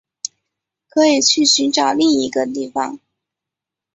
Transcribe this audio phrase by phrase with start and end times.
[0.89, 2.99] 可以去寻找另一个地方